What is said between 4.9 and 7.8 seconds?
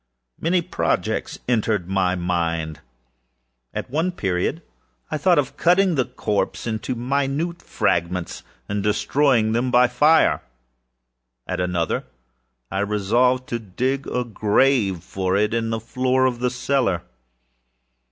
I thought of cutting the corpse into minute